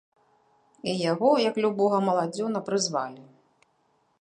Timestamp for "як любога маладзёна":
1.49-2.59